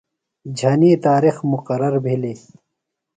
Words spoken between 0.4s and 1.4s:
جھنی تارِخ